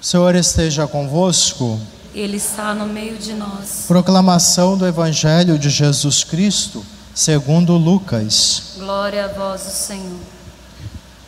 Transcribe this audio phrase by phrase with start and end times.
[0.00, 1.80] O Senhor esteja convosco.
[2.14, 3.84] Ele está no meio de nós.
[3.88, 6.84] Proclamação do Evangelho de Jesus Cristo,
[7.14, 8.74] segundo Lucas.
[8.78, 10.20] Glória a vós, Senhor.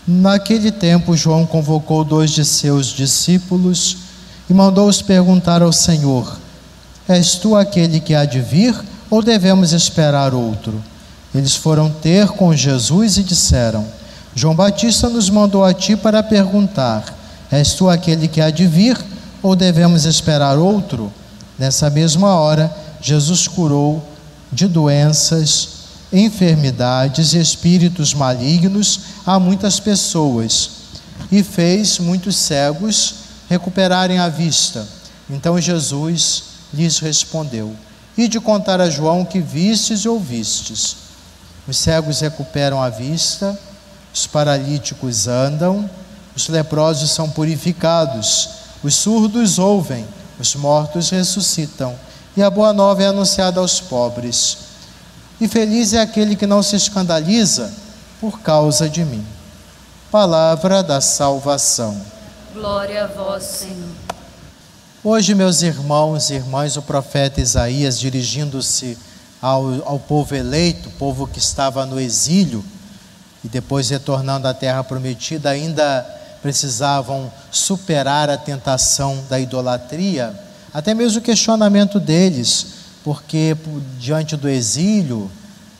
[0.06, 3.99] Naquele tempo, João convocou dois de seus discípulos
[4.49, 6.38] e mandou-os perguntar ao Senhor:
[7.06, 8.74] És tu aquele que há de vir
[9.10, 10.82] ou devemos esperar outro?
[11.35, 13.87] Eles foram ter com Jesus e disseram:
[14.35, 17.17] João Batista nos mandou a ti para perguntar:
[17.51, 18.98] És tu aquele que há de vir
[19.42, 21.12] ou devemos esperar outro?
[21.59, 24.07] Nessa mesma hora, Jesus curou
[24.52, 25.69] de doenças,
[26.12, 30.71] enfermidades e espíritos malignos a muitas pessoas
[31.30, 33.15] e fez muitos cegos
[33.49, 34.87] recuperarem a vista.
[35.29, 37.74] Então Jesus lhes respondeu:
[38.16, 40.96] E de contar a João que vistes e ouvistes.
[41.66, 43.59] Os cegos recuperam a vista,
[44.15, 45.88] os paralíticos andam,
[46.38, 48.48] os leprosos são purificados,
[48.80, 50.06] os surdos ouvem,
[50.38, 51.99] os mortos ressuscitam,
[52.37, 54.59] e a boa nova é anunciada aos pobres.
[55.40, 57.74] E feliz é aquele que não se escandaliza
[58.21, 59.26] por causa de mim.
[60.13, 62.01] Palavra da salvação.
[62.54, 63.88] Glória a vós, Senhor.
[65.02, 68.96] Hoje, meus irmãos e irmãs, o profeta Isaías, dirigindo-se
[69.42, 72.64] ao, ao povo eleito, povo que estava no exílio
[73.44, 80.34] e depois retornando à terra prometida, ainda precisavam superar a tentação da idolatria,
[80.72, 82.67] até mesmo o questionamento deles,
[83.03, 83.56] porque
[83.98, 85.31] diante do exílio,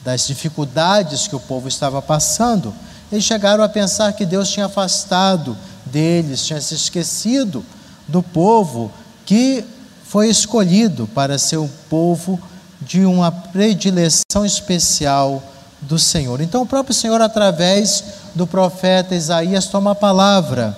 [0.05, 2.75] das dificuldades que o povo estava passando,
[3.11, 7.65] eles chegaram a pensar que Deus tinha afastado deles, tinha se esquecido
[8.07, 8.91] do povo
[9.25, 9.65] que
[10.05, 12.41] foi escolhido para ser o povo
[12.81, 15.43] de uma predileção especial
[15.81, 16.41] do Senhor.
[16.41, 18.03] Então, o próprio Senhor, através
[18.35, 20.77] do profeta Isaías, toma a palavra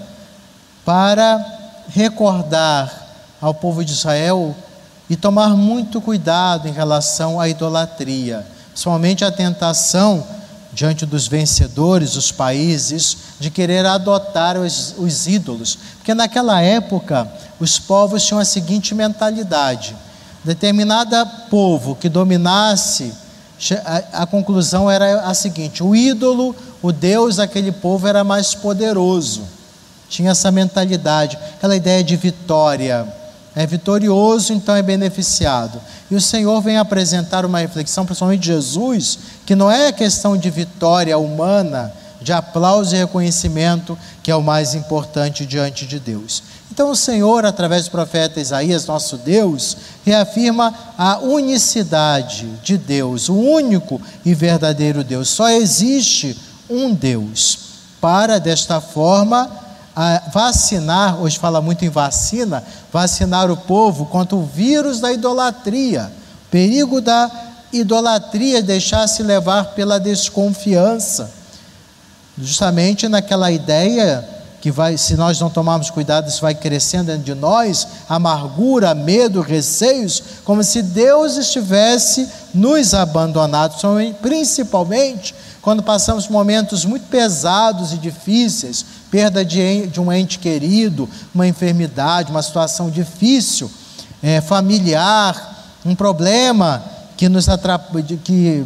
[0.85, 1.45] para
[1.89, 3.09] recordar
[3.41, 4.55] ao povo de Israel
[5.09, 10.25] e tomar muito cuidado em relação à idolatria, principalmente a tentação
[10.73, 15.79] diante dos vencedores, os países, de querer adotar os, os ídolos.
[15.97, 19.97] Porque naquela época, os povos tinham a seguinte mentalidade:
[20.45, 23.13] determinada povo que dominasse,
[24.13, 29.43] a, conclusão era a seguinte: o ídolo, o Deus daquele povo era mais poderoso.
[30.09, 33.07] Tinha essa mentalidade, aquela ideia de vitória.
[33.55, 35.81] É vitorioso, então é beneficiado.
[36.11, 41.19] E o Senhor vem apresentar uma reflexão, principalmente Jesus, que não é questão de vitória
[41.19, 46.43] humana, de aplauso e reconhecimento, que é o mais importante diante de Deus.
[46.71, 53.35] Então o Senhor, através do profeta Isaías, nosso Deus, reafirma a unicidade de Deus, o
[53.35, 55.29] único e verdadeiro Deus.
[55.29, 56.39] Só existe
[56.69, 57.59] um Deus.
[58.01, 59.51] Para desta forma
[60.33, 66.11] vacinar, hoje fala muito em vacina, vacinar o povo contra o vírus da idolatria,
[66.51, 67.31] perigo da
[67.73, 71.40] idolatria deixar-se levar pela desconfiança.
[72.41, 74.25] Justamente naquela ideia
[74.61, 79.41] que vai, se nós não tomarmos cuidado, isso vai crescendo dentro de nós, amargura, medo,
[79.41, 83.75] receios, como se Deus estivesse nos abandonado,
[84.21, 91.47] principalmente quando passamos momentos muito pesados e difíceis, perda de, de um ente querido, uma
[91.47, 93.71] enfermidade, uma situação difícil,
[94.23, 96.83] é, familiar, um problema
[97.17, 98.65] que nos, atrapalha, que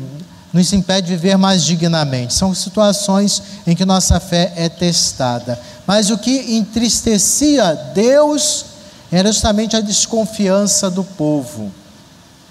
[0.55, 2.33] nos impede de viver mais dignamente.
[2.33, 5.61] São situações em que nossa fé é testada.
[5.85, 8.67] Mas o que entristecia Deus
[9.11, 11.73] era justamente a desconfiança do povo.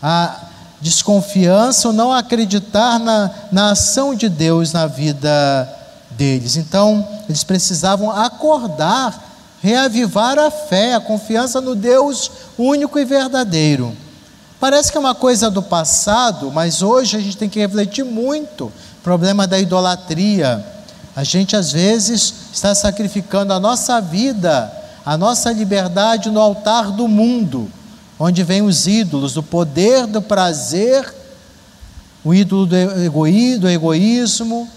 [0.01, 0.37] A
[0.81, 5.69] desconfiança ou não acreditar na, na ação de Deus na vida
[6.11, 6.57] deles.
[6.57, 9.31] Então, eles precisavam acordar,
[9.61, 13.95] reavivar a fé, a confiança no Deus único e verdadeiro.
[14.63, 18.67] Parece que é uma coisa do passado, mas hoje a gente tem que refletir muito.
[18.67, 20.65] O problema da idolatria.
[21.13, 24.71] A gente às vezes está sacrificando a nossa vida,
[25.05, 27.69] a nossa liberdade no altar do mundo,
[28.17, 31.13] onde vem os ídolos do poder, do prazer,
[32.23, 34.69] o ídolo do, egoí, do egoísmo,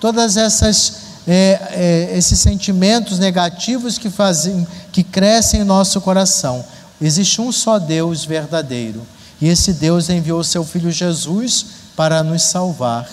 [0.00, 6.64] todas essas é, é, esses sentimentos negativos que fazem, que crescem em nosso coração.
[7.00, 9.04] Existe um só Deus verdadeiro
[9.42, 11.66] e esse Deus enviou seu Filho Jesus
[11.96, 13.08] para nos salvar.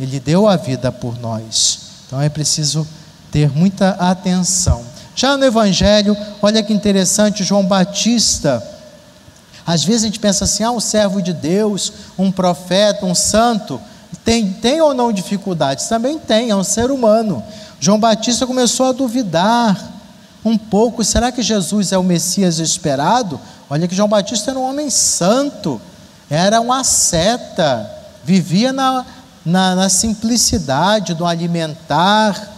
[0.00, 1.80] Ele deu a vida por nós.
[2.06, 2.88] Então é preciso
[3.30, 4.82] ter muita atenção.
[5.14, 8.66] Já no Evangelho, olha que interessante, João Batista.
[9.66, 13.78] Às vezes a gente pensa assim: ah, um servo de Deus, um profeta, um santo.
[14.24, 15.86] Tem, tem ou não dificuldades?
[15.88, 17.42] Também tem, é um ser humano.
[17.78, 19.95] João Batista começou a duvidar.
[20.48, 23.40] Um pouco: será que Jesus é o Messias esperado?
[23.68, 25.80] Olha que João Batista era um homem santo,
[26.30, 27.90] era um asceta,
[28.24, 29.04] vivia na,
[29.44, 32.52] na, na simplicidade do alimentar,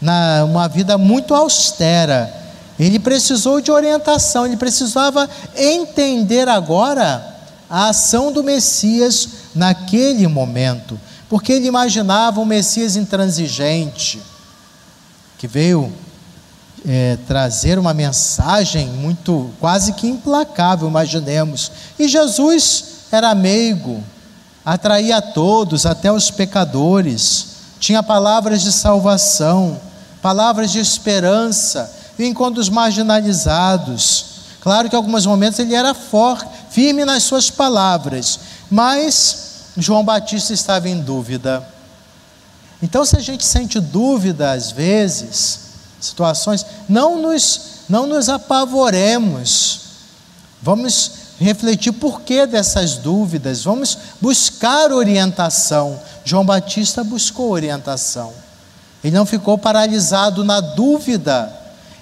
[0.00, 2.32] na uma vida muito austera.
[2.78, 7.26] Ele precisou de orientação, ele precisava entender agora
[7.68, 10.98] a ação do Messias naquele momento,
[11.28, 14.20] porque ele imaginava um Messias intransigente,
[15.38, 15.92] que veio
[16.86, 21.70] é, trazer uma mensagem muito, quase que implacável, imaginemos.
[21.98, 24.02] E Jesus era meigo,
[24.64, 27.46] atraía a todos, até os pecadores,
[27.78, 29.80] tinha palavras de salvação,
[30.22, 34.26] palavras de esperança, enquanto os marginalizados.
[34.60, 38.38] Claro que em alguns momentos ele era forte, firme nas suas palavras,
[38.70, 41.66] mas João Batista estava em dúvida.
[42.82, 45.69] Então, se a gente sente dúvida às vezes,
[46.00, 49.80] situações, não nos, não nos apavoremos.
[50.62, 55.98] Vamos refletir por que dessas dúvidas, vamos buscar orientação.
[56.24, 58.32] João Batista buscou orientação.
[59.02, 61.50] Ele não ficou paralisado na dúvida,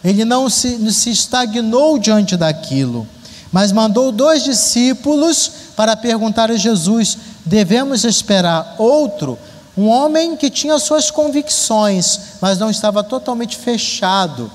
[0.03, 3.07] ele não se, se estagnou diante daquilo,
[3.53, 9.39] mas mandou dois discípulos para perguntar a Jesus: devemos esperar outro?
[9.79, 14.51] Um homem que tinha suas convicções, mas não estava totalmente fechado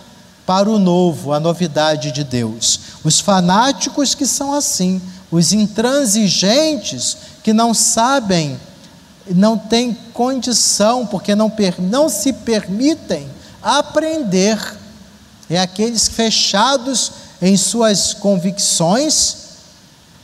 [0.46, 2.78] para o novo, a novidade de Deus.
[3.06, 8.60] Os fanáticos que são assim, os intransigentes que não sabem,
[9.30, 11.50] não têm condição, porque não,
[11.80, 13.26] não se permitem
[13.62, 14.78] aprender.
[15.50, 19.38] É aqueles fechados em suas convicções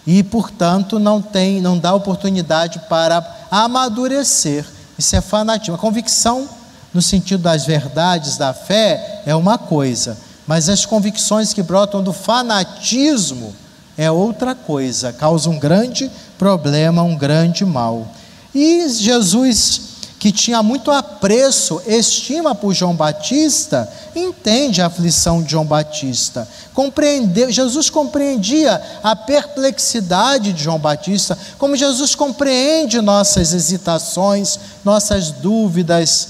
[0.05, 4.65] e, portanto, não tem, não dá oportunidade para amadurecer
[4.99, 5.75] isso é fanatismo.
[5.75, 6.47] A convicção,
[6.93, 12.11] no sentido das verdades da fé, é uma coisa, mas as convicções que brotam do
[12.11, 13.55] fanatismo
[13.97, 18.07] é outra coisa, causa um grande problema, um grande mal.
[18.53, 25.65] E Jesus que tinha muito apreço, estima por João Batista, entende a aflição de João
[25.65, 26.47] Batista.
[26.73, 36.29] Compreendeu, Jesus compreendia a perplexidade de João Batista, como Jesus compreende nossas hesitações, nossas dúvidas,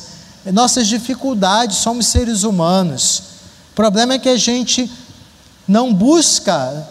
[0.52, 3.22] nossas dificuldades, somos seres humanos.
[3.72, 4.92] O problema é que a gente
[5.68, 6.88] não busca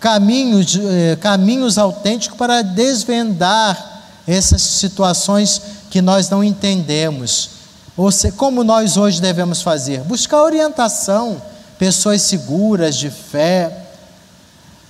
[0.00, 3.92] caminhos, eh, caminhos autênticos para desvendar
[4.26, 5.60] essas situações
[5.92, 7.50] que nós não entendemos.
[7.94, 10.00] Ou seja, como nós hoje devemos fazer?
[10.00, 11.40] Buscar orientação,
[11.78, 13.88] pessoas seguras de fé,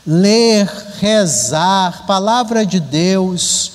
[0.06, 0.64] ler,
[1.00, 3.72] rezar, palavra de Deus,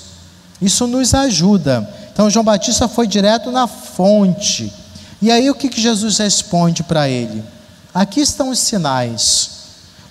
[0.58, 1.86] isso nos ajuda.
[2.10, 4.72] Então, João Batista foi direto na fonte.
[5.20, 7.44] E aí, o que, que Jesus responde para ele?
[7.92, 9.50] Aqui estão os sinais.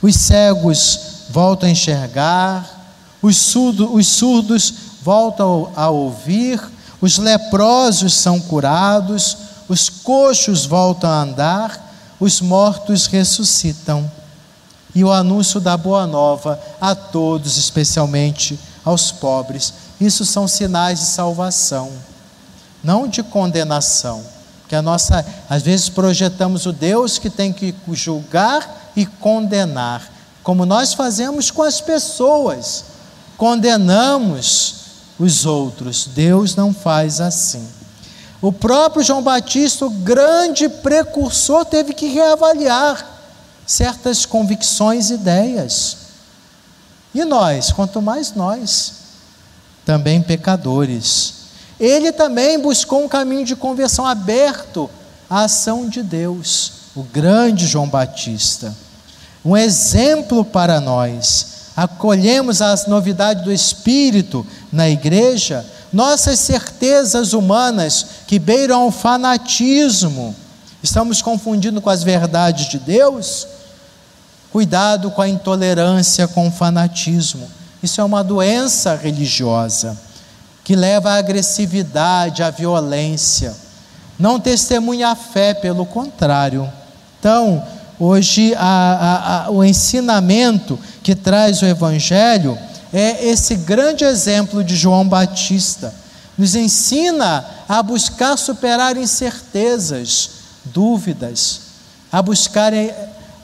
[0.04, 1.00] Os cegos
[1.32, 2.94] voltam a enxergar,
[3.24, 6.62] os surdos, os surdos voltam a ouvir,
[7.00, 11.88] os leprosos são curados, os coxos voltam a andar,
[12.20, 14.10] os mortos ressuscitam.
[14.96, 19.74] E o anúncio da boa nova a todos, especialmente aos pobres.
[20.02, 21.92] Isso são sinais de salvação,
[22.84, 24.24] não de condenação.
[24.68, 30.02] Que a nossa, às vezes projetamos o Deus que tem que julgar e condenar,
[30.42, 32.86] como nós fazemos com as pessoas.
[33.38, 34.77] Condenamos
[35.20, 36.08] os outros.
[36.08, 37.68] Deus não faz assim.
[38.42, 43.06] O próprio João Batista, o grande precursor, teve que reavaliar
[43.66, 45.98] certas convicções e ideias.
[47.14, 48.94] E nós, quanto mais nós,
[49.86, 51.34] também pecadores.
[51.80, 54.90] Ele também buscou um caminho de conversão aberto
[55.30, 58.76] à ação de Deus, o grande João Batista.
[59.44, 68.40] Um exemplo para nós acolhemos as novidades do Espírito na igreja, nossas certezas humanas que
[68.40, 70.36] beiram o fanatismo,
[70.82, 73.48] estamos confundindo com as verdades de Deus?
[74.52, 77.48] Cuidado com a intolerância, com o fanatismo.
[77.84, 79.96] Isso é uma doença religiosa
[80.64, 83.56] que leva à agressividade, à violência.
[84.18, 86.68] Não testemunha a fé, pelo contrário.
[87.20, 87.64] Então,
[88.00, 92.58] Hoje, a, a, a, o ensinamento que traz o Evangelho
[92.94, 95.94] é esse grande exemplo de João Batista.
[96.38, 100.30] Nos ensina a buscar superar incertezas,
[100.66, 101.62] dúvidas,
[102.12, 102.72] a buscar,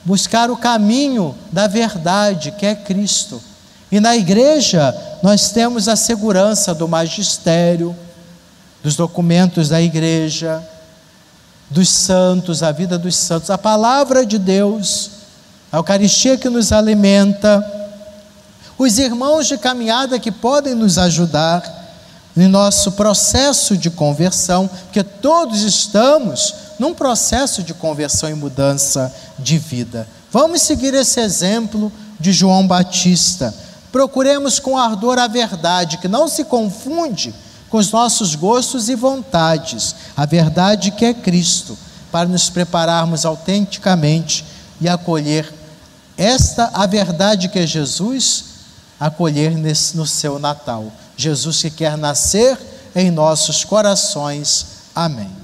[0.06, 3.42] buscar o caminho da verdade, que é Cristo.
[3.92, 7.96] E na igreja, nós temos a segurança do magistério,
[8.84, 10.64] dos documentos da igreja,
[11.74, 15.10] dos santos, a vida dos santos, a palavra de Deus,
[15.72, 17.66] a Eucaristia que nos alimenta,
[18.78, 21.64] os irmãos de caminhada que podem nos ajudar
[22.36, 29.58] no nosso processo de conversão, porque todos estamos num processo de conversão e mudança de
[29.58, 30.08] vida.
[30.32, 33.54] Vamos seguir esse exemplo de João Batista.
[33.92, 37.34] Procuremos com ardor a verdade, que não se confunde
[37.74, 41.76] com os nossos gostos e vontades, a verdade que é Cristo,
[42.12, 44.46] para nos prepararmos autenticamente
[44.80, 45.52] e acolher
[46.16, 48.46] esta a verdade que é Jesus,
[49.00, 50.94] acolher nesse, no seu Natal.
[51.18, 52.60] Jesus que quer nascer
[52.96, 54.68] em nossos corações.
[54.94, 55.43] Amém.